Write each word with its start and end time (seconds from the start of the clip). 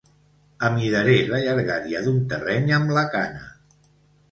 Amidaré 0.69 1.17
la 1.33 1.43
llargària 1.43 2.03
d'un 2.07 2.19
terreny 2.33 2.75
amb 2.81 2.97
la 2.99 3.07
cana. 3.15 3.47